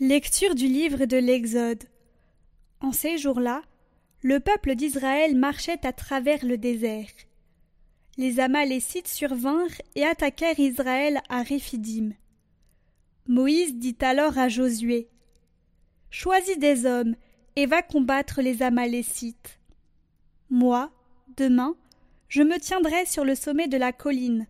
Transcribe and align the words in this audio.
Lecture 0.00 0.56
du 0.56 0.66
livre 0.66 1.04
de 1.04 1.16
l'Exode. 1.16 1.84
En 2.80 2.90
ces 2.90 3.18
jours-là, 3.18 3.62
le 4.22 4.40
peuple 4.40 4.74
d'Israël 4.74 5.36
marchait 5.36 5.86
à 5.86 5.92
travers 5.92 6.44
le 6.44 6.58
désert. 6.58 7.12
Les 8.16 8.40
Amalécites 8.40 9.06
survinrent 9.06 9.80
et 9.94 10.04
attaquèrent 10.04 10.58
Israël 10.58 11.20
à 11.28 11.42
Réphidim. 11.44 12.14
Moïse 13.28 13.76
dit 13.76 13.98
alors 14.00 14.38
à 14.38 14.48
Josué 14.48 15.08
Choisis 16.10 16.58
des 16.58 16.84
hommes 16.84 17.14
et 17.54 17.66
va 17.66 17.80
combattre 17.80 18.42
les 18.42 18.64
Amalécites. 18.64 19.60
Moi, 20.50 20.90
demain, 21.36 21.74
je 22.28 22.42
me 22.42 22.58
tiendrai 22.58 23.06
sur 23.06 23.24
le 23.24 23.34
sommet 23.34 23.68
de 23.68 23.76
la 23.76 23.92
colline, 23.92 24.46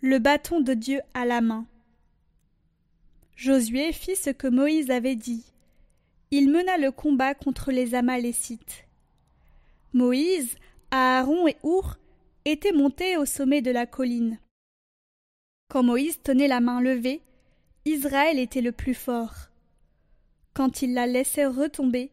le 0.00 0.18
bâton 0.18 0.60
de 0.60 0.74
Dieu 0.74 1.00
à 1.14 1.24
la 1.24 1.40
main. 1.40 1.66
Josué 3.36 3.92
fit 3.92 4.16
ce 4.16 4.30
que 4.30 4.48
Moïse 4.48 4.90
avait 4.90 5.16
dit. 5.16 5.44
Il 6.30 6.50
mena 6.50 6.76
le 6.76 6.90
combat 6.92 7.34
contre 7.34 7.72
les 7.72 7.94
Amalécites. 7.94 8.86
Moïse, 9.92 10.56
Aaron 10.90 11.48
et 11.48 11.56
Our 11.62 11.96
étaient 12.44 12.72
montés 12.72 13.16
au 13.16 13.24
sommet 13.24 13.62
de 13.62 13.70
la 13.70 13.86
colline. 13.86 14.38
Quand 15.68 15.82
Moïse 15.82 16.20
tenait 16.22 16.48
la 16.48 16.60
main 16.60 16.80
levée, 16.80 17.22
Israël 17.84 18.38
était 18.38 18.60
le 18.60 18.72
plus 18.72 18.94
fort. 18.94 19.34
Quand 20.52 20.82
il 20.82 20.94
la 20.94 21.06
laissait 21.06 21.46
retomber, 21.46 22.10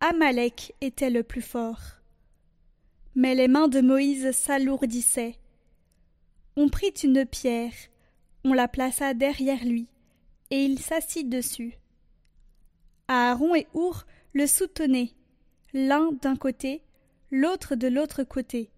Amalek 0.00 0.74
était 0.80 1.10
le 1.10 1.22
plus 1.22 1.42
fort. 1.42 1.97
Mais 3.14 3.34
les 3.34 3.48
mains 3.48 3.68
de 3.68 3.80
Moïse 3.80 4.30
s'alourdissaient. 4.32 5.36
On 6.56 6.68
prit 6.68 6.94
une 7.02 7.24
pierre, 7.24 7.72
on 8.44 8.52
la 8.52 8.68
plaça 8.68 9.14
derrière 9.14 9.64
lui, 9.64 9.88
et 10.50 10.64
il 10.64 10.78
s'assit 10.78 11.28
dessus. 11.28 11.78
Aaron 13.08 13.54
et 13.54 13.66
Our 13.74 14.04
le 14.34 14.46
soutenaient, 14.46 15.12
l'un 15.72 16.12
d'un 16.12 16.36
côté, 16.36 16.82
l'autre 17.30 17.74
de 17.74 17.88
l'autre 17.88 18.22
côté. 18.22 18.70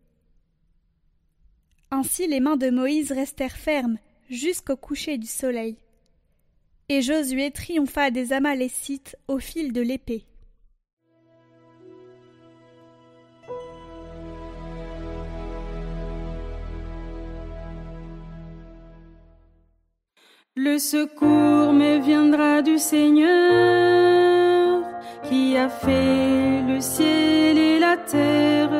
Ainsi 1.90 2.26
les 2.26 2.40
mains 2.40 2.56
de 2.56 2.70
Moïse 2.70 3.12
restèrent 3.12 3.56
fermes 3.56 3.98
jusqu'au 4.28 4.76
coucher 4.76 5.18
du 5.18 5.26
soleil. 5.26 5.76
Et 6.88 7.02
Josué 7.02 7.50
triompha 7.50 8.10
des 8.10 8.32
Amalécites 8.32 9.16
au 9.28 9.38
fil 9.38 9.72
de 9.72 9.80
l'épée. 9.80 10.26
Le 20.56 20.78
secours 20.78 21.72
me 21.72 22.00
viendra 22.00 22.60
du 22.60 22.76
Seigneur 22.76 24.82
qui 25.22 25.56
a 25.56 25.68
fait 25.68 26.62
le 26.66 26.80
ciel 26.80 27.56
et 27.56 27.78
la 27.78 27.96
terre. 27.96 28.72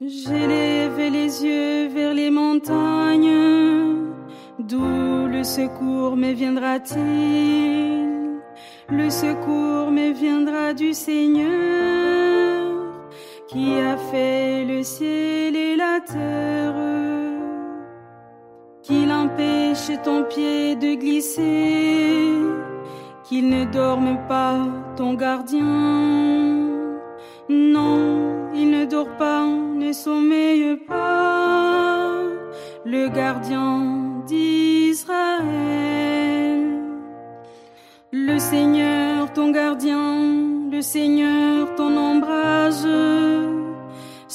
J'ai 0.00 0.46
levé 0.46 1.10
les 1.10 1.44
yeux 1.44 1.88
vers 1.88 2.14
les 2.14 2.30
montagnes, 2.30 4.06
d'où 4.58 5.26
le 5.30 5.44
secours 5.44 6.16
me 6.16 6.32
viendra-t-il? 6.32 8.40
Le 8.88 9.10
secours 9.10 9.90
me 9.90 10.12
viendra 10.12 10.72
du 10.72 10.94
Seigneur 10.94 12.38
qui 13.48 13.78
a 13.78 13.96
fait 13.96 14.37
le 14.78 14.84
ciel 14.84 15.56
et 15.56 15.74
la 15.74 15.98
terre, 15.98 16.74
qu'il 18.84 19.10
empêche 19.10 19.90
ton 20.04 20.22
pied 20.22 20.76
de 20.76 20.94
glisser, 20.94 22.28
qu'il 23.24 23.48
ne 23.48 23.64
dorme 23.64 24.18
pas 24.28 24.58
ton 24.96 25.14
gardien. 25.14 25.64
Non, 27.48 28.50
il 28.54 28.70
ne 28.70 28.84
dort 28.84 29.16
pas, 29.18 29.46
ne 29.46 29.90
sommeille 29.92 30.76
pas, 30.76 32.12
le 32.84 33.08
gardien 33.08 34.22
d'Israël. 34.28 35.48
Le 38.12 38.38
Seigneur, 38.38 39.32
ton 39.32 39.50
gardien, 39.50 40.06
le 40.70 40.80
Seigneur, 40.82 41.74
ton 41.74 41.96
ombrage, 41.96 42.86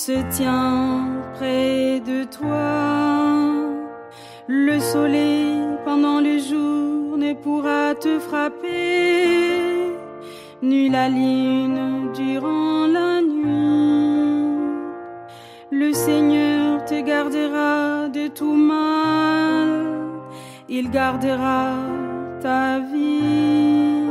se 0.08 0.22
tient 0.38 1.08
près 1.36 2.02
de 2.02 2.26
toi. 2.26 2.72
Le 4.48 4.78
soleil 4.82 5.62
pendant 5.86 6.20
le 6.20 6.40
jour 6.40 7.18
ne 7.18 7.32
pourra 7.44 7.96
te 7.96 8.20
frapper, 8.20 9.94
ni 10.62 10.90
la 10.90 11.08
lune 11.08 12.12
durant 12.14 12.86
la 12.98 13.22
nuit. 13.22 14.58
Le 15.72 15.94
Seigneur 15.94 16.84
te 16.84 17.00
gardera 17.00 18.10
de 18.10 18.28
tout 18.28 18.58
mal, 18.76 19.70
il 20.68 20.90
gardera 20.92 21.64
ta 22.42 22.80
vie. 22.80 24.10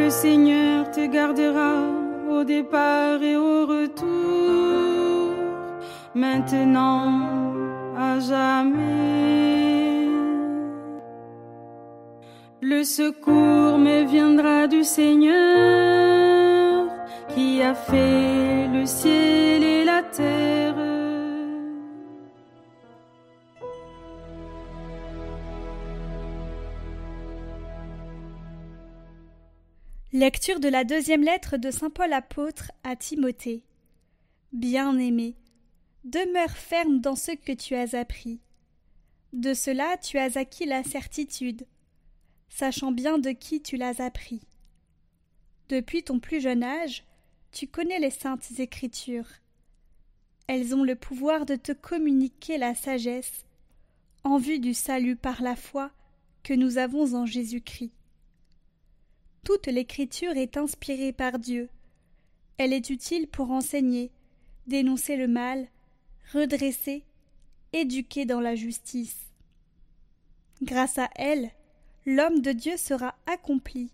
Le 0.00 0.10
Seigneur 0.10 0.90
te 0.90 1.06
gardera 1.06 1.74
au 2.28 2.42
départ 2.42 3.22
et 3.22 3.36
au 3.36 3.66
retour, 3.66 4.63
maintenant 6.14 7.54
à 7.96 8.18
jamais. 8.20 8.84
Le 12.60 12.82
secours 12.82 13.78
me 13.78 14.04
viendra 14.04 14.66
du 14.66 14.84
Seigneur 14.84 15.34
qui 17.34 17.62
a 17.62 17.74
fait 17.74 18.68
le 18.68 18.86
ciel 18.86 19.62
et 19.62 19.84
la 19.84 20.02
terre. 20.02 20.54
Lecture 30.12 30.60
de 30.60 30.68
la 30.68 30.84
deuxième 30.84 31.22
lettre 31.22 31.56
de 31.56 31.72
Saint 31.72 31.90
Paul 31.90 32.12
apôtre 32.12 32.70
à 32.84 32.94
Timothée. 32.94 33.64
Bien-aimé, 34.52 35.34
demeure 36.04 36.50
ferme 36.50 37.00
dans 37.00 37.16
ce 37.16 37.32
que 37.32 37.52
tu 37.52 37.74
as 37.74 37.98
appris. 37.98 38.40
De 39.32 39.54
cela 39.54 39.96
tu 39.96 40.18
as 40.18 40.36
acquis 40.36 40.66
la 40.66 40.84
certitude, 40.84 41.66
sachant 42.48 42.92
bien 42.92 43.18
de 43.18 43.30
qui 43.30 43.62
tu 43.62 43.76
l'as 43.76 44.00
appris. 44.00 44.42
Depuis 45.68 46.04
ton 46.04 46.20
plus 46.20 46.40
jeune 46.40 46.62
âge, 46.62 47.04
tu 47.50 47.66
connais 47.66 47.98
les 47.98 48.10
saintes 48.10 48.58
écritures. 48.58 49.28
Elles 50.46 50.74
ont 50.74 50.84
le 50.84 50.94
pouvoir 50.94 51.46
de 51.46 51.56
te 51.56 51.72
communiquer 51.72 52.58
la 52.58 52.74
sagesse 52.74 53.46
en 54.24 54.38
vue 54.38 54.58
du 54.58 54.74
salut 54.74 55.16
par 55.16 55.42
la 55.42 55.56
foi 55.56 55.90
que 56.42 56.52
nous 56.52 56.76
avons 56.78 57.14
en 57.14 57.24
Jésus-Christ. 57.24 57.92
Toute 59.42 59.66
l'écriture 59.66 60.36
est 60.36 60.56
inspirée 60.56 61.12
par 61.12 61.38
Dieu. 61.38 61.68
Elle 62.58 62.72
est 62.72 62.90
utile 62.90 63.26
pour 63.26 63.50
enseigner, 63.50 64.10
dénoncer 64.66 65.16
le 65.16 65.28
mal, 65.28 65.68
redresser, 66.32 67.04
éduquer 67.72 68.24
dans 68.24 68.40
la 68.40 68.54
justice. 68.54 69.32
Grâce 70.62 70.98
à 70.98 71.10
elle, 71.16 71.50
l'homme 72.06 72.40
de 72.40 72.52
Dieu 72.52 72.76
sera 72.76 73.14
accompli, 73.26 73.92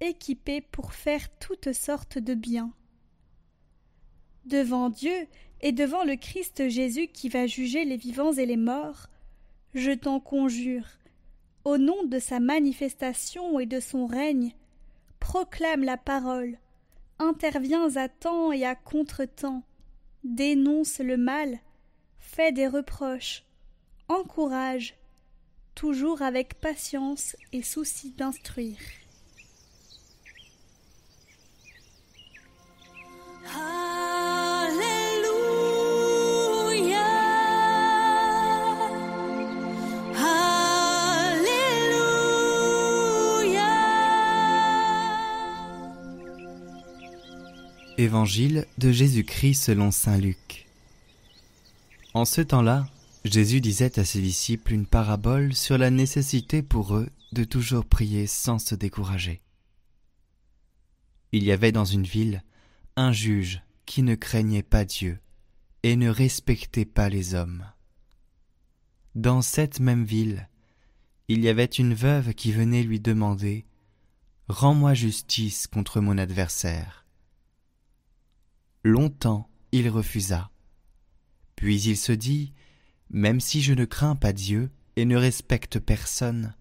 équipé 0.00 0.60
pour 0.60 0.94
faire 0.94 1.28
toutes 1.38 1.72
sortes 1.72 2.18
de 2.18 2.34
biens. 2.34 2.72
Devant 4.44 4.90
Dieu 4.90 5.26
et 5.60 5.72
devant 5.72 6.04
le 6.04 6.16
Christ 6.16 6.68
Jésus 6.68 7.08
qui 7.08 7.28
va 7.28 7.46
juger 7.46 7.84
les 7.84 7.96
vivants 7.96 8.32
et 8.32 8.46
les 8.46 8.56
morts, 8.56 9.06
je 9.74 9.90
t'en 9.90 10.20
conjure, 10.20 10.86
au 11.64 11.78
nom 11.78 12.04
de 12.04 12.18
sa 12.18 12.40
manifestation 12.40 13.58
et 13.58 13.66
de 13.66 13.80
son 13.80 14.06
règne, 14.06 14.54
proclame 15.18 15.82
la 15.82 15.96
parole, 15.96 16.58
interviens 17.18 17.96
à 17.96 18.08
temps 18.08 18.52
et 18.52 18.64
à 18.64 18.74
contre-temps, 18.74 19.62
dénonce 20.24 20.98
le 20.98 21.16
mal, 21.16 21.58
fais 22.18 22.50
des 22.50 22.66
reproches, 22.66 23.44
encourage, 24.08 24.94
toujours 25.74 26.22
avec 26.22 26.54
patience 26.60 27.36
et 27.52 27.62
souci 27.62 28.10
d'instruire. 28.10 28.78
Évangile 47.96 48.66
de 48.76 48.90
Jésus-Christ 48.90 49.54
selon 49.54 49.92
Saint 49.92 50.18
Luc. 50.18 50.66
En 52.12 52.24
ce 52.24 52.40
temps-là, 52.40 52.88
Jésus 53.24 53.60
disait 53.60 54.00
à 54.00 54.04
ses 54.04 54.20
disciples 54.20 54.72
une 54.72 54.86
parabole 54.86 55.54
sur 55.54 55.78
la 55.78 55.90
nécessité 55.90 56.62
pour 56.62 56.96
eux 56.96 57.08
de 57.30 57.44
toujours 57.44 57.84
prier 57.84 58.26
sans 58.26 58.58
se 58.58 58.74
décourager. 58.74 59.42
Il 61.30 61.44
y 61.44 61.52
avait 61.52 61.70
dans 61.70 61.84
une 61.84 62.02
ville 62.02 62.42
un 62.96 63.12
juge 63.12 63.62
qui 63.86 64.02
ne 64.02 64.16
craignait 64.16 64.64
pas 64.64 64.84
Dieu 64.84 65.20
et 65.84 65.94
ne 65.94 66.08
respectait 66.08 66.84
pas 66.84 67.08
les 67.08 67.34
hommes. 67.34 67.64
Dans 69.14 69.40
cette 69.40 69.78
même 69.78 70.04
ville, 70.04 70.48
il 71.28 71.40
y 71.44 71.48
avait 71.48 71.64
une 71.64 71.94
veuve 71.94 72.34
qui 72.34 72.50
venait 72.50 72.82
lui 72.82 72.98
demander 72.98 73.66
Rends-moi 74.48 74.94
justice 74.94 75.68
contre 75.68 76.00
mon 76.00 76.18
adversaire. 76.18 77.03
Longtemps 78.86 79.48
il 79.72 79.88
refusa. 79.88 80.50
Puis 81.56 81.80
il 81.80 81.96
se 81.96 82.12
dit 82.12 82.52
Même 83.08 83.40
si 83.40 83.62
je 83.62 83.72
ne 83.72 83.86
crains 83.86 84.14
pas 84.14 84.34
Dieu 84.34 84.70
et 84.96 85.06
ne 85.06 85.16
respecte 85.16 85.78
personne, 85.78 86.54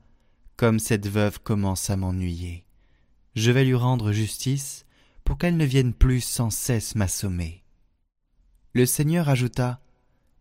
comme 0.56 0.80
cette 0.80 1.08
veuve 1.08 1.42
commence 1.42 1.90
à 1.90 1.98
m'ennuyer, 1.98 2.66
je 3.36 3.52
vais 3.52 3.66
lui 3.66 3.76
rendre 3.76 4.14
justice 4.14 4.86
pour 5.26 5.38
qu'elle 5.38 5.58
ne 5.58 5.66
vienne 5.66 5.94
plus 5.94 6.22
sans 6.22 6.50
cesse 6.50 6.96
m'assommer. 6.96 7.66
Le 8.72 8.86
Seigneur 8.86 9.28
ajouta 9.28 9.82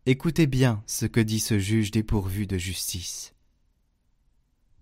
Écoutez 0.06 0.46
bien 0.46 0.84
ce 0.86 1.06
que 1.06 1.20
dit 1.20 1.40
ce 1.40 1.58
juge 1.58 1.90
dépourvu 1.90 2.46
de 2.46 2.58
justice. 2.58 3.34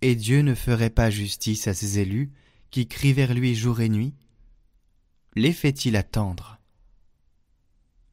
Et 0.02 0.17
Dieu 0.17 0.43
ne 0.43 0.55
ferait 0.55 0.91
pas 0.91 1.08
justice 1.08 1.67
à 1.67 1.73
ses 1.73 1.99
élus 1.99 2.31
qui 2.70 2.87
crient 2.87 3.14
vers 3.14 3.32
lui 3.32 3.55
jour 3.55 3.81
et 3.81 3.88
nuit? 3.88 4.14
Les 5.35 5.55
fait-il 5.55 5.97
attendre? 5.97 6.60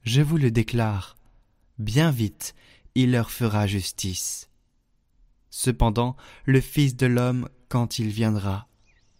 Je 0.07 0.21
vous 0.21 0.37
le 0.37 0.51
déclare, 0.51 1.17
bien 1.79 2.11
vite 2.11 2.55
il 2.95 3.11
leur 3.11 3.29
fera 3.29 3.67
justice. 3.67 4.49
Cependant, 5.49 6.15
le 6.45 6.61
Fils 6.61 6.95
de 6.95 7.07
l'homme, 7.07 7.49
quand 7.67 7.99
il 7.99 8.07
viendra, 8.07 8.67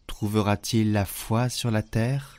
trouvera-t-il 0.07 0.93
la 0.93 1.05
foi 1.05 1.49
sur 1.49 1.71
la 1.71 1.83
terre? 1.83 2.36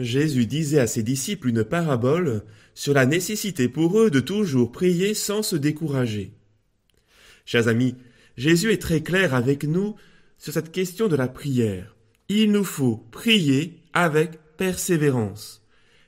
Jésus 0.00 0.46
disait 0.46 0.80
à 0.80 0.86
ses 0.86 1.02
disciples 1.02 1.48
une 1.48 1.64
parabole 1.64 2.42
sur 2.74 2.94
la 2.94 3.06
nécessité 3.06 3.68
pour 3.68 4.00
eux 4.00 4.10
de 4.10 4.20
toujours 4.20 4.72
prier 4.72 5.14
sans 5.14 5.42
se 5.42 5.56
décourager. 5.56 6.32
Chers 7.44 7.68
amis, 7.68 7.96
Jésus 8.36 8.72
est 8.72 8.82
très 8.82 9.02
clair 9.02 9.34
avec 9.34 9.64
nous 9.64 9.96
sur 10.38 10.52
cette 10.52 10.72
question 10.72 11.08
de 11.08 11.16
la 11.16 11.28
prière. 11.28 11.96
Il 12.28 12.52
nous 12.52 12.64
faut 12.64 12.96
prier 13.10 13.80
avec 13.92 14.38
persévérance. 14.56 15.62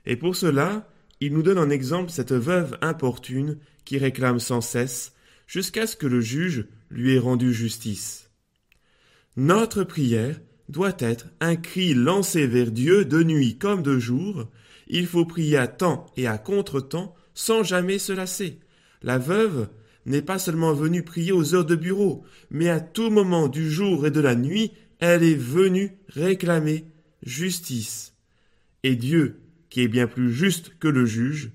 Et 0.06 0.16
pour 0.16 0.36
cela, 0.36 0.88
il 1.20 1.32
nous 1.32 1.42
donne 1.42 1.58
en 1.58 1.70
exemple 1.70 2.10
cette 2.10 2.32
veuve 2.32 2.78
importune 2.80 3.58
qui 3.84 3.98
réclame 3.98 4.40
sans 4.40 4.60
cesse 4.60 5.12
jusqu'à 5.46 5.86
ce 5.86 5.96
que 5.96 6.06
le 6.06 6.20
juge 6.20 6.66
lui 6.90 7.14
ait 7.14 7.18
rendu 7.18 7.52
justice. 7.52 8.30
Notre 9.36 9.84
prière 9.84 10.40
doit 10.68 10.96
être 10.98 11.26
un 11.40 11.56
cri 11.56 11.94
lancé 11.94 12.46
vers 12.46 12.70
Dieu 12.70 13.04
de 13.04 13.22
nuit 13.22 13.58
comme 13.58 13.82
de 13.82 13.98
jour. 13.98 14.48
Il 14.88 15.06
faut 15.06 15.24
prier 15.24 15.56
à 15.56 15.66
temps 15.66 16.06
et 16.16 16.26
à 16.26 16.38
contre-temps 16.38 17.14
sans 17.34 17.62
jamais 17.62 17.98
se 17.98 18.12
lasser. 18.12 18.58
La 19.02 19.18
veuve 19.18 19.68
n'est 20.06 20.22
pas 20.22 20.38
seulement 20.38 20.72
venue 20.72 21.02
prier 21.02 21.32
aux 21.32 21.54
heures 21.54 21.64
de 21.64 21.76
bureau, 21.76 22.24
mais 22.50 22.68
à 22.68 22.80
tout 22.80 23.10
moment 23.10 23.48
du 23.48 23.70
jour 23.70 24.06
et 24.06 24.10
de 24.10 24.20
la 24.20 24.34
nuit, 24.34 24.72
elle 24.98 25.22
est 25.22 25.34
venue 25.34 25.98
réclamer 26.08 26.86
justice. 27.22 28.14
Et 28.82 28.96
Dieu, 28.96 29.40
qui 29.70 29.82
est 29.82 29.88
bien 29.88 30.06
plus 30.06 30.32
juste 30.32 30.72
que 30.78 30.88
le 30.88 31.06
juge 31.06 31.52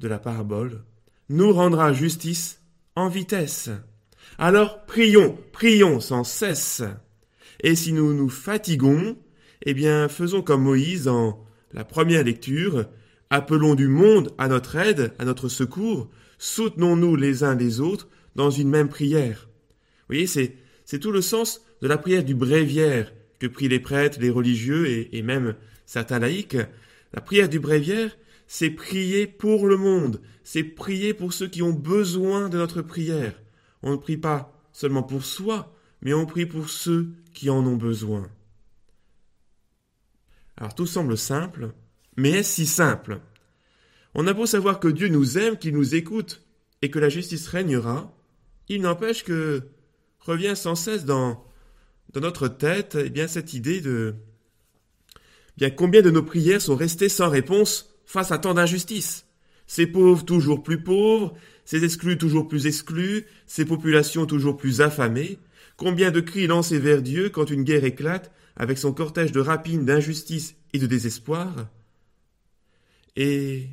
de 0.00 0.08
la 0.08 0.18
parabole, 0.18 0.84
nous 1.28 1.52
rendra 1.52 1.92
justice 1.92 2.60
en 2.96 3.08
vitesse. 3.08 3.70
Alors 4.38 4.84
prions, 4.86 5.38
prions 5.52 6.00
sans 6.00 6.24
cesse. 6.24 6.82
Et 7.60 7.74
si 7.74 7.92
nous 7.92 8.14
nous 8.14 8.28
fatiguons, 8.28 9.16
eh 9.62 9.74
bien 9.74 10.08
faisons 10.08 10.42
comme 10.42 10.62
Moïse 10.62 11.08
en 11.08 11.44
la 11.72 11.84
première 11.84 12.24
lecture, 12.24 12.86
appelons 13.30 13.74
du 13.74 13.88
monde 13.88 14.32
à 14.38 14.48
notre 14.48 14.76
aide, 14.76 15.12
à 15.18 15.24
notre 15.24 15.48
secours, 15.48 16.08
soutenons-nous 16.38 17.16
les 17.16 17.42
uns 17.42 17.54
les 17.54 17.80
autres 17.80 18.08
dans 18.36 18.50
une 18.50 18.68
même 18.68 18.88
prière. 18.88 19.48
Vous 20.08 20.14
voyez, 20.14 20.26
c'est, 20.26 20.56
tout 21.00 21.12
le 21.12 21.22
sens 21.22 21.64
de 21.82 21.88
la 21.88 21.98
prière 21.98 22.24
du 22.24 22.34
bréviaire 22.34 23.12
que 23.40 23.46
prient 23.46 23.68
les 23.68 23.80
prêtres, 23.80 24.18
les 24.20 24.30
religieux 24.30 24.86
et, 24.86 25.16
et 25.16 25.22
même 25.22 25.56
certains 25.86 26.18
laïcs. 26.18 26.56
La 27.12 27.20
prière 27.20 27.48
du 27.48 27.58
bréviaire, 27.58 28.16
c'est 28.46 28.70
prier 28.70 29.26
pour 29.26 29.66
le 29.66 29.76
monde, 29.76 30.20
c'est 30.44 30.62
prier 30.62 31.14
pour 31.14 31.32
ceux 31.32 31.48
qui 31.48 31.62
ont 31.62 31.72
besoin 31.72 32.48
de 32.48 32.58
notre 32.58 32.82
prière. 32.82 33.40
On 33.82 33.92
ne 33.92 33.96
prie 33.96 34.16
pas 34.16 34.52
seulement 34.72 35.02
pour 35.02 35.24
soi, 35.24 35.74
mais 36.04 36.14
on 36.14 36.26
prie 36.26 36.46
pour 36.46 36.68
ceux 36.68 37.08
qui 37.32 37.50
en 37.50 37.66
ont 37.66 37.76
besoin. 37.76 38.30
Alors 40.56 40.74
tout 40.74 40.86
semble 40.86 41.18
simple, 41.18 41.72
mais 42.16 42.30
est-ce 42.30 42.52
si 42.52 42.66
simple? 42.66 43.20
On 44.14 44.26
a 44.28 44.32
beau 44.32 44.46
savoir 44.46 44.78
que 44.78 44.88
Dieu 44.88 45.08
nous 45.08 45.38
aime, 45.38 45.58
qu'il 45.58 45.74
nous 45.74 45.96
écoute, 45.96 46.46
et 46.82 46.90
que 46.90 46.98
la 46.98 47.08
justice 47.08 47.48
régnera, 47.48 48.16
il 48.68 48.82
n'empêche 48.82 49.24
que 49.24 49.62
revient 50.20 50.54
sans 50.54 50.74
cesse 50.74 51.04
dans, 51.04 51.44
dans 52.12 52.20
notre 52.20 52.46
tête 52.46 52.96
eh 53.00 53.10
bien, 53.10 53.26
cette 53.26 53.54
idée 53.54 53.80
de 53.80 54.14
bien 55.56 55.70
combien 55.70 56.02
de 56.02 56.10
nos 56.10 56.22
prières 56.22 56.62
sont 56.62 56.76
restées 56.76 57.08
sans 57.08 57.28
réponse 57.28 57.94
face 58.04 58.30
à 58.30 58.38
tant 58.38 58.54
d'injustices? 58.54 59.26
Ces 59.66 59.86
pauvres 59.86 60.24
toujours 60.24 60.62
plus 60.62 60.82
pauvres, 60.82 61.34
ces 61.64 61.84
exclus 61.84 62.18
toujours 62.18 62.46
plus 62.46 62.66
exclus, 62.66 63.26
ces 63.46 63.64
populations 63.64 64.26
toujours 64.26 64.56
plus 64.56 64.82
affamées, 64.82 65.38
Combien 65.76 66.10
de 66.10 66.20
cris 66.20 66.46
lancés 66.46 66.78
vers 66.78 67.02
Dieu 67.02 67.30
quand 67.30 67.50
une 67.50 67.64
guerre 67.64 67.84
éclate, 67.84 68.32
avec 68.56 68.78
son 68.78 68.92
cortège 68.92 69.32
de 69.32 69.40
rapines, 69.40 69.84
d'injustice 69.84 70.54
et 70.72 70.78
de 70.78 70.86
désespoir? 70.86 71.68
Et 73.16 73.68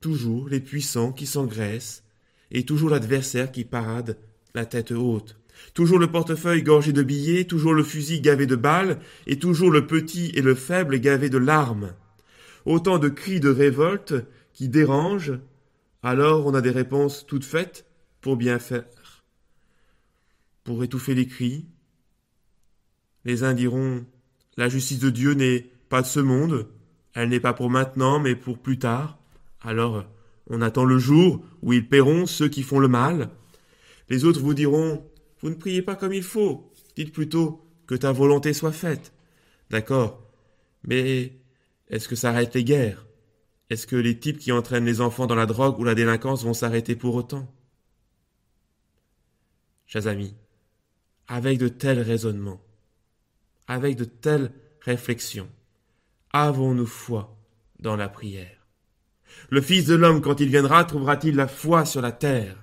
toujours 0.00 0.48
les 0.48 0.60
puissants 0.60 1.12
qui 1.12 1.26
s'engraissent, 1.26 2.02
et 2.50 2.64
toujours 2.64 2.90
l'adversaire 2.90 3.50
qui 3.52 3.64
parade 3.64 4.16
la 4.54 4.66
tête 4.66 4.92
haute. 4.92 5.36
Toujours 5.72 5.98
le 5.98 6.10
portefeuille 6.10 6.62
gorgé 6.62 6.92
de 6.92 7.02
billets, 7.02 7.44
toujours 7.44 7.74
le 7.74 7.84
fusil 7.84 8.20
gavé 8.20 8.46
de 8.46 8.56
balles, 8.56 8.98
et 9.26 9.38
toujours 9.38 9.70
le 9.70 9.86
petit 9.86 10.30
et 10.34 10.42
le 10.42 10.54
faible 10.54 10.98
gavé 10.98 11.30
de 11.30 11.38
larmes. 11.38 11.92
Autant 12.64 12.98
de 12.98 13.08
cris 13.08 13.40
de 13.40 13.50
révolte 13.50 14.14
qui 14.52 14.68
dérangent, 14.68 15.38
alors 16.02 16.46
on 16.46 16.54
a 16.54 16.60
des 16.60 16.70
réponses 16.70 17.24
toutes 17.26 17.44
faites 17.44 17.86
pour 18.20 18.36
bien 18.36 18.58
faire 18.58 18.84
pour 20.64 20.82
étouffer 20.82 21.14
les 21.14 21.26
cris. 21.26 21.66
Les 23.24 23.44
uns 23.44 23.54
diront 23.54 24.04
La 24.56 24.68
justice 24.68 24.98
de 24.98 25.10
Dieu 25.10 25.34
n'est 25.34 25.70
pas 25.88 26.02
de 26.02 26.06
ce 26.06 26.20
monde, 26.20 26.68
elle 27.12 27.28
n'est 27.28 27.40
pas 27.40 27.52
pour 27.52 27.70
maintenant, 27.70 28.18
mais 28.18 28.34
pour 28.34 28.58
plus 28.58 28.78
tard. 28.78 29.18
Alors 29.60 30.04
on 30.48 30.60
attend 30.60 30.84
le 30.84 30.98
jour 30.98 31.44
où 31.62 31.72
ils 31.72 31.88
paieront 31.88 32.26
ceux 32.26 32.48
qui 32.48 32.62
font 32.62 32.78
le 32.78 32.88
mal. 32.88 33.30
Les 34.08 34.24
autres 34.24 34.40
vous 34.40 34.54
diront 34.54 35.04
Vous 35.40 35.50
ne 35.50 35.54
priez 35.54 35.82
pas 35.82 35.96
comme 35.96 36.12
il 36.12 36.22
faut, 36.22 36.72
dites 36.96 37.12
plutôt 37.12 37.64
que 37.86 37.94
ta 37.94 38.12
volonté 38.12 38.52
soit 38.52 38.72
faite. 38.72 39.12
D'accord, 39.70 40.22
mais 40.82 41.38
est-ce 41.88 42.08
que 42.08 42.16
ça 42.16 42.30
arrête 42.30 42.54
les 42.54 42.64
guerres? 42.64 43.06
Est-ce 43.70 43.86
que 43.86 43.96
les 43.96 44.18
types 44.18 44.38
qui 44.38 44.52
entraînent 44.52 44.84
les 44.84 45.00
enfants 45.00 45.26
dans 45.26 45.34
la 45.34 45.46
drogue 45.46 45.78
ou 45.78 45.84
la 45.84 45.94
délinquance 45.94 46.44
vont 46.44 46.54
s'arrêter 46.54 46.96
pour 46.96 47.14
autant? 47.14 47.50
Chers 49.86 50.06
amis, 50.06 50.34
avec 51.28 51.58
de 51.58 51.68
tels 51.68 52.00
raisonnements, 52.00 52.62
avec 53.66 53.96
de 53.96 54.04
telles 54.04 54.52
réflexions, 54.80 55.48
avons-nous 56.32 56.86
foi 56.86 57.36
dans 57.80 57.96
la 57.96 58.08
prière? 58.08 58.66
Le 59.50 59.60
Fils 59.60 59.86
de 59.86 59.94
l'homme, 59.94 60.20
quand 60.20 60.40
il 60.40 60.48
viendra, 60.48 60.84
trouvera-t-il 60.84 61.36
la 61.36 61.48
foi 61.48 61.84
sur 61.84 62.00
la 62.00 62.12
terre? 62.12 62.62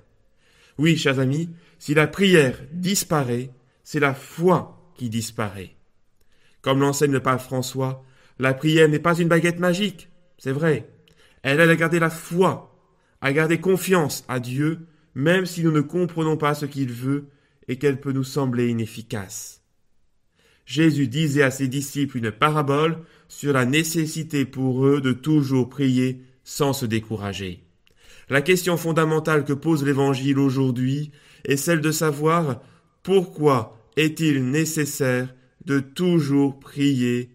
Oui, 0.78 0.96
chers 0.96 1.18
amis, 1.18 1.50
si 1.78 1.94
la 1.94 2.06
prière 2.06 2.58
disparaît, 2.72 3.50
c'est 3.84 4.00
la 4.00 4.14
foi 4.14 4.92
qui 4.96 5.10
disparaît. 5.10 5.74
Comme 6.60 6.80
l'enseigne 6.80 7.12
le 7.12 7.20
pape 7.20 7.40
François, 7.40 8.04
la 8.38 8.54
prière 8.54 8.88
n'est 8.88 8.98
pas 8.98 9.18
une 9.18 9.28
baguette 9.28 9.58
magique, 9.58 10.08
c'est 10.38 10.52
vrai. 10.52 10.88
Elle 11.42 11.60
aide 11.60 11.70
à 11.70 11.76
garder 11.76 11.98
la 11.98 12.10
foi, 12.10 12.74
à 13.20 13.32
garder 13.32 13.60
confiance 13.60 14.24
à 14.28 14.40
Dieu, 14.40 14.86
même 15.14 15.44
si 15.44 15.62
nous 15.62 15.72
ne 15.72 15.80
comprenons 15.80 16.36
pas 16.36 16.54
ce 16.54 16.66
qu'il 16.66 16.92
veut 16.92 17.28
et 17.68 17.78
qu'elle 17.78 18.00
peut 18.00 18.12
nous 18.12 18.24
sembler 18.24 18.68
inefficace. 18.68 19.62
Jésus 20.66 21.08
disait 21.08 21.42
à 21.42 21.50
ses 21.50 21.68
disciples 21.68 22.18
une 22.18 22.30
parabole 22.30 22.98
sur 23.28 23.52
la 23.52 23.64
nécessité 23.64 24.44
pour 24.44 24.86
eux 24.86 25.00
de 25.00 25.12
toujours 25.12 25.68
prier 25.68 26.22
sans 26.44 26.72
se 26.72 26.86
décourager. 26.86 27.64
La 28.28 28.42
question 28.42 28.76
fondamentale 28.76 29.44
que 29.44 29.52
pose 29.52 29.84
l'Évangile 29.84 30.38
aujourd'hui 30.38 31.10
est 31.44 31.56
celle 31.56 31.80
de 31.80 31.90
savoir 31.90 32.62
pourquoi 33.02 33.78
est-il 33.96 34.48
nécessaire 34.50 35.34
de 35.64 35.80
toujours 35.80 36.58
prier 36.58 37.30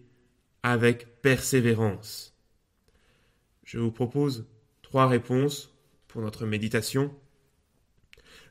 avec 0.62 1.20
persévérance. 1.22 2.34
Je 3.64 3.78
vous 3.78 3.92
propose 3.92 4.46
trois 4.82 5.06
réponses 5.06 5.74
pour 6.08 6.22
notre 6.22 6.46
méditation. 6.46 7.14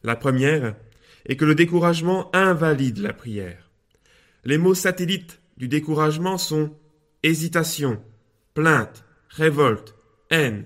La 0.03 0.15
première 0.15 0.75
est 1.27 1.35
que 1.35 1.45
le 1.45 1.55
découragement 1.55 2.33
invalide 2.35 2.99
la 2.99 3.13
prière. 3.13 3.69
Les 4.43 4.57
mots 4.57 4.73
satellites 4.73 5.41
du 5.57 5.67
découragement 5.67 6.37
sont 6.37 6.75
hésitation, 7.23 8.01
plainte, 8.53 9.03
révolte, 9.29 9.95
haine, 10.29 10.65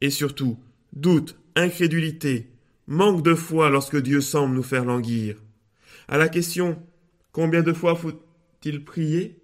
et 0.00 0.10
surtout 0.10 0.58
doute, 0.92 1.38
incrédulité, 1.56 2.50
manque 2.86 3.22
de 3.22 3.34
foi 3.34 3.70
lorsque 3.70 4.00
Dieu 4.00 4.20
semble 4.20 4.54
nous 4.54 4.62
faire 4.62 4.84
languir. 4.84 5.36
À 6.08 6.18
la 6.18 6.28
question 6.28 6.82
Combien 7.32 7.62
de 7.62 7.72
fois 7.72 7.96
faut-il 7.96 8.84
prier? 8.84 9.42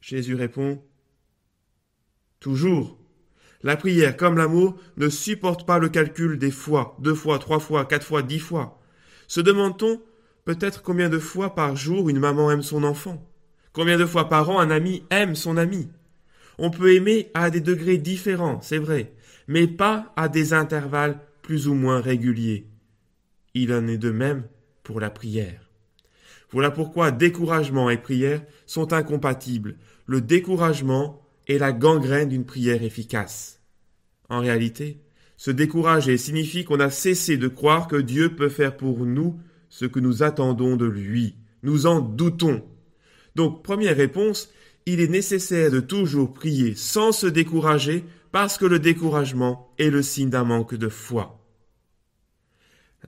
Jésus 0.00 0.34
répond 0.34 0.82
Toujours. 2.40 2.98
La 3.62 3.76
prière, 3.76 4.16
comme 4.16 4.36
l'amour, 4.36 4.76
ne 4.96 5.08
supporte 5.08 5.66
pas 5.66 5.78
le 5.78 5.88
calcul 5.88 6.38
des 6.38 6.50
fois, 6.50 6.96
deux 7.00 7.14
fois, 7.14 7.38
trois 7.38 7.60
fois, 7.60 7.84
quatre 7.84 8.06
fois, 8.06 8.22
dix 8.22 8.38
fois. 8.38 8.75
Se 9.28 9.40
demande-t-on 9.40 10.00
peut-être 10.44 10.82
combien 10.82 11.08
de 11.08 11.18
fois 11.18 11.54
par 11.54 11.76
jour 11.76 12.08
une 12.08 12.18
maman 12.18 12.50
aime 12.50 12.62
son 12.62 12.84
enfant? 12.84 13.22
Combien 13.72 13.98
de 13.98 14.06
fois 14.06 14.28
par 14.28 14.48
an 14.50 14.60
un 14.60 14.70
ami 14.70 15.04
aime 15.10 15.34
son 15.34 15.56
ami? 15.56 15.88
On 16.58 16.70
peut 16.70 16.94
aimer 16.94 17.30
à 17.34 17.50
des 17.50 17.60
degrés 17.60 17.98
différents, 17.98 18.60
c'est 18.62 18.78
vrai, 18.78 19.12
mais 19.48 19.66
pas 19.66 20.12
à 20.16 20.28
des 20.28 20.54
intervalles 20.54 21.20
plus 21.42 21.68
ou 21.68 21.74
moins 21.74 22.00
réguliers. 22.00 22.66
Il 23.54 23.72
en 23.72 23.86
est 23.86 23.98
de 23.98 24.10
même 24.10 24.44
pour 24.82 25.00
la 25.00 25.10
prière. 25.10 25.70
Voilà 26.50 26.70
pourquoi 26.70 27.10
découragement 27.10 27.90
et 27.90 27.98
prière 27.98 28.42
sont 28.66 28.92
incompatibles. 28.92 29.76
Le 30.06 30.20
découragement 30.20 31.20
est 31.48 31.58
la 31.58 31.72
gangrène 31.72 32.28
d'une 32.28 32.46
prière 32.46 32.82
efficace. 32.82 33.60
En 34.28 34.40
réalité, 34.40 35.00
se 35.36 35.50
décourager 35.50 36.16
signifie 36.16 36.64
qu'on 36.64 36.80
a 36.80 36.90
cessé 36.90 37.36
de 37.36 37.48
croire 37.48 37.88
que 37.88 37.96
Dieu 37.96 38.34
peut 38.34 38.48
faire 38.48 38.76
pour 38.76 39.04
nous 39.04 39.38
ce 39.68 39.84
que 39.84 40.00
nous 40.00 40.22
attendons 40.22 40.76
de 40.76 40.86
lui. 40.86 41.36
Nous 41.62 41.86
en 41.86 42.00
doutons. 42.00 42.64
Donc, 43.34 43.62
première 43.62 43.96
réponse, 43.96 44.50
il 44.86 45.00
est 45.00 45.08
nécessaire 45.08 45.70
de 45.70 45.80
toujours 45.80 46.32
prier 46.32 46.74
sans 46.74 47.12
se 47.12 47.26
décourager 47.26 48.04
parce 48.32 48.56
que 48.56 48.66
le 48.66 48.78
découragement 48.78 49.72
est 49.78 49.90
le 49.90 50.02
signe 50.02 50.30
d'un 50.30 50.44
manque 50.44 50.74
de 50.74 50.88
foi. 50.88 51.44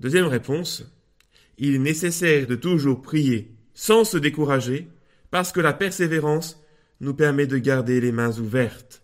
Deuxième 0.01 0.27
réponse, 0.27 0.85
il 1.57 1.75
est 1.75 1.79
nécessaire 1.79 2.47
de 2.47 2.55
toujours 2.55 3.03
prier 3.03 3.53
sans 3.75 4.05
se 4.05 4.19
décourager 4.19 4.89
parce 5.31 5.53
que 5.53 5.61
la 5.61 5.73
persévérance 5.73 6.63
nous 7.01 7.15
permet 7.15 7.47
de 7.47 7.59
garder 7.59 8.01
les 8.01 8.13
mains 8.13 8.39
ouvertes. 8.39 9.03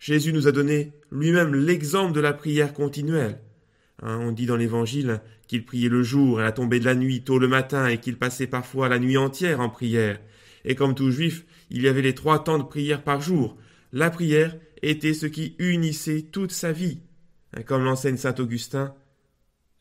Jésus 0.00 0.32
nous 0.32 0.48
a 0.48 0.52
donné 0.52 0.94
lui-même 1.12 1.54
l'exemple 1.54 2.14
de 2.14 2.20
la 2.20 2.32
prière 2.32 2.72
continuelle. 2.72 3.38
Hein, 4.02 4.18
on 4.22 4.32
dit 4.32 4.46
dans 4.46 4.56
l'Évangile 4.56 5.20
qu'il 5.46 5.66
priait 5.66 5.90
le 5.90 6.02
jour 6.02 6.40
et 6.40 6.42
à 6.42 6.46
la 6.46 6.52
tombée 6.52 6.80
de 6.80 6.86
la 6.86 6.94
nuit, 6.94 7.22
tôt 7.22 7.38
le 7.38 7.48
matin, 7.48 7.86
et 7.86 7.98
qu'il 7.98 8.16
passait 8.16 8.46
parfois 8.46 8.88
la 8.88 8.98
nuit 8.98 9.18
entière 9.18 9.60
en 9.60 9.68
prière. 9.68 10.18
Et 10.64 10.74
comme 10.74 10.94
tout 10.94 11.10
juif, 11.10 11.44
il 11.68 11.82
y 11.82 11.88
avait 11.88 12.00
les 12.00 12.14
trois 12.14 12.42
temps 12.42 12.58
de 12.58 12.64
prière 12.64 13.04
par 13.04 13.20
jour. 13.20 13.58
La 13.92 14.08
prière 14.08 14.56
était 14.80 15.12
ce 15.12 15.26
qui 15.26 15.54
unissait 15.58 16.22
toute 16.22 16.52
sa 16.52 16.72
vie. 16.72 17.00
Hein, 17.54 17.62
comme 17.62 17.84
l'enseigne 17.84 18.16
saint 18.16 18.34
Augustin, 18.38 18.94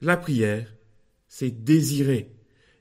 la 0.01 0.17
prière, 0.17 0.75
c'est 1.29 1.63
désirer. 1.63 2.35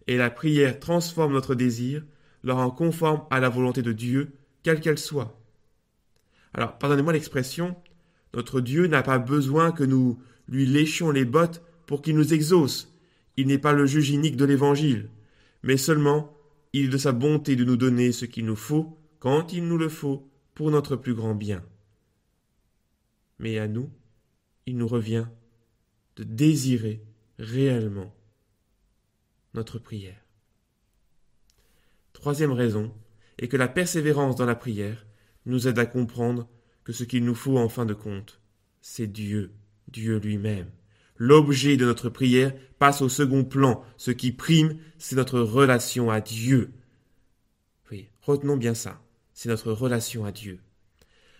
Et 0.08 0.16
la 0.16 0.30
prière 0.30 0.80
transforme 0.80 1.34
notre 1.34 1.54
désir, 1.54 2.04
le 2.42 2.52
rend 2.52 2.70
conforme 2.70 3.22
à 3.30 3.38
la 3.38 3.48
volonté 3.48 3.82
de 3.82 3.92
Dieu, 3.92 4.32
quelle 4.64 4.80
qu'elle 4.80 4.98
soit. 4.98 5.37
Alors, 6.58 6.76
pardonnez-moi 6.76 7.12
l'expression, 7.12 7.76
notre 8.34 8.60
Dieu 8.60 8.88
n'a 8.88 9.04
pas 9.04 9.20
besoin 9.20 9.70
que 9.70 9.84
nous 9.84 10.20
lui 10.48 10.66
léchions 10.66 11.12
les 11.12 11.24
bottes 11.24 11.62
pour 11.86 12.02
qu'il 12.02 12.16
nous 12.16 12.34
exauce. 12.34 12.92
Il 13.36 13.46
n'est 13.46 13.58
pas 13.58 13.72
le 13.72 13.86
juge 13.86 14.10
inique 14.10 14.36
de 14.36 14.44
l'Évangile, 14.44 15.08
mais 15.62 15.76
seulement 15.76 16.36
il 16.72 16.86
est 16.86 16.88
de 16.88 16.98
sa 16.98 17.12
bonté 17.12 17.54
de 17.54 17.62
nous 17.62 17.76
donner 17.76 18.10
ce 18.10 18.24
qu'il 18.24 18.44
nous 18.44 18.56
faut, 18.56 18.98
quand 19.20 19.52
il 19.52 19.68
nous 19.68 19.78
le 19.78 19.88
faut, 19.88 20.28
pour 20.56 20.72
notre 20.72 20.96
plus 20.96 21.14
grand 21.14 21.36
bien. 21.36 21.62
Mais 23.38 23.60
à 23.60 23.68
nous, 23.68 23.88
il 24.66 24.78
nous 24.78 24.88
revient 24.88 25.26
de 26.16 26.24
désirer 26.24 27.04
réellement 27.38 28.12
notre 29.54 29.78
prière. 29.78 30.26
Troisième 32.14 32.50
raison 32.50 32.92
est 33.38 33.46
que 33.46 33.56
la 33.56 33.68
persévérance 33.68 34.34
dans 34.34 34.44
la 34.44 34.56
prière 34.56 35.06
nous 35.48 35.68
aide 35.68 35.78
à 35.78 35.86
comprendre 35.86 36.48
que 36.84 36.92
ce 36.92 37.04
qu'il 37.04 37.24
nous 37.24 37.34
faut 37.34 37.58
en 37.58 37.68
fin 37.68 37.84
de 37.84 37.94
compte, 37.94 38.40
c'est 38.80 39.06
Dieu, 39.06 39.52
Dieu 39.88 40.18
lui-même. 40.18 40.68
L'objet 41.16 41.76
de 41.76 41.84
notre 41.84 42.08
prière 42.08 42.54
passe 42.78 43.02
au 43.02 43.08
second 43.08 43.44
plan. 43.44 43.84
Ce 43.96 44.12
qui 44.12 44.30
prime, 44.30 44.78
c'est 44.98 45.16
notre 45.16 45.40
relation 45.40 46.10
à 46.10 46.20
Dieu. 46.20 46.70
Oui, 47.90 48.08
retenons 48.22 48.56
bien 48.56 48.74
ça. 48.74 49.02
C'est 49.34 49.48
notre 49.48 49.72
relation 49.72 50.24
à 50.24 50.32
Dieu. 50.32 50.60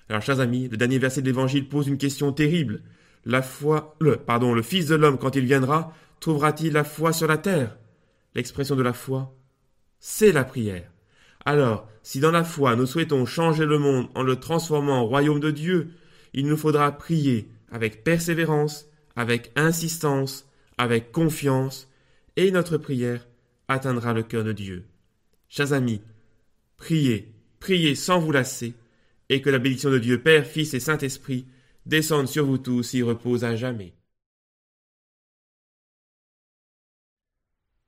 Alors, 0.09 0.23
chers 0.23 0.41
amis, 0.41 0.69
le 0.69 0.77
dernier 0.77 0.99
verset 0.99 1.21
de 1.23 1.27
l'Évangile 1.27 1.69
pose 1.69 1.87
une 1.87 1.99
question 1.99 2.33
terrible. 2.33 2.83
La 3.25 3.43
foi, 3.43 3.97
le, 4.01 4.17
pardon, 4.17 4.55
le 4.55 4.63
Fils 4.63 4.87
de 4.87 4.95
l'homme, 4.95 5.19
quand 5.19 5.37
il 5.37 5.45
viendra, 5.45 5.95
trouvera-t-il 6.21 6.73
la 6.73 6.85
foi 6.85 7.13
sur 7.13 7.29
la 7.29 7.39
terre? 7.39 7.77
L'expression 8.35 8.75
de 8.75 8.83
la 8.83 8.93
foi, 8.93 9.37
c'est 10.01 10.33
la 10.33 10.45
prière. 10.45 10.91
Alors, 11.45 11.89
si 12.03 12.21
dans 12.21 12.31
la 12.31 12.45
foi 12.45 12.77
nous 12.77 12.87
souhaitons 12.87 13.27
changer 13.27 13.65
le 13.65 13.79
monde 13.79 14.09
en 14.15 14.23
le 14.23 14.37
transformant 14.37 15.01
en 15.01 15.07
royaume 15.07 15.41
de 15.41 15.51
Dieu, 15.51 15.91
il 16.35 16.47
nous 16.47 16.57
faudra 16.57 16.93
prier 16.93 17.49
avec 17.71 18.05
persévérance, 18.05 18.87
avec 19.17 19.51
insistance, 19.57 20.47
avec 20.79 21.13
confiance, 21.13 21.89
et 22.37 22.51
notre 22.51 22.79
prière 22.79 23.27
atteindra 23.69 24.13
le 24.13 24.23
cœur 24.23 24.45
de 24.45 24.53
Dieu. 24.53 24.85
Chers 25.49 25.73
amis, 25.73 26.01
priez, 26.77 27.35
priez 27.61 27.95
sans 27.95 28.21
vous 28.21 28.33
lasser, 28.33 28.75
et 29.29 29.43
que 29.43 29.51
la 29.51 29.59
bénédiction 29.59 29.91
de 29.91 29.99
Dieu 29.99 30.23
Père, 30.23 30.47
Fils 30.47 30.73
et 30.75 30.81
Saint-Esprit 30.81 31.47
descende 31.85 32.29
sur 32.29 32.47
vous 32.47 32.59
tous 32.59 32.95
et 32.95 33.03
repose 33.03 33.45
à 33.45 33.57
jamais. 33.57 33.93